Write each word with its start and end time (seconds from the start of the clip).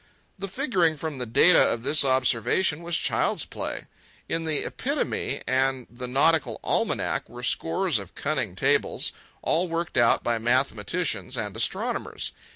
The 0.39 0.47
figuring 0.47 0.97
from 0.97 1.19
the 1.19 1.27
data 1.27 1.61
of 1.63 1.83
this 1.83 2.03
observation 2.03 2.81
was 2.81 2.97
child's 2.97 3.45
play. 3.45 3.85
In 4.27 4.45
the 4.45 4.63
"Epitome" 4.65 5.43
and 5.47 5.85
the 5.91 6.07
"Nautical 6.07 6.59
Almanac" 6.63 7.29
were 7.29 7.43
scores 7.43 7.99
of 7.99 8.15
cunning 8.15 8.55
tables, 8.55 9.11
all 9.43 9.67
worked 9.67 9.97
out 9.97 10.23
by 10.23 10.39
mathematicians 10.39 11.37
and 11.37 11.55
astronomers. 11.55 12.31